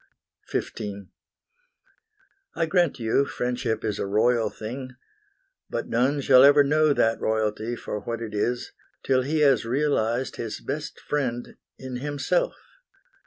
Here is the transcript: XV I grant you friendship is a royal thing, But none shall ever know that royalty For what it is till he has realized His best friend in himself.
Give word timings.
XV 0.51 0.79
I 2.55 2.65
grant 2.65 2.97
you 2.97 3.23
friendship 3.25 3.85
is 3.85 3.99
a 3.99 4.07
royal 4.07 4.49
thing, 4.49 4.95
But 5.69 5.89
none 5.89 6.21
shall 6.21 6.43
ever 6.43 6.63
know 6.63 6.91
that 6.91 7.21
royalty 7.21 7.75
For 7.75 7.99
what 7.99 8.19
it 8.19 8.33
is 8.33 8.71
till 9.03 9.21
he 9.21 9.41
has 9.41 9.63
realized 9.63 10.37
His 10.37 10.59
best 10.59 10.99
friend 10.99 11.55
in 11.77 11.97
himself. 11.97 12.55